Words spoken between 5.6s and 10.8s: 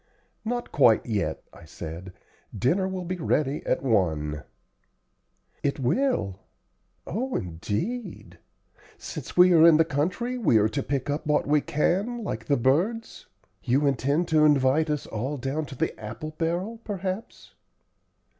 "It will? Oh, indeed! Since we are in the country we are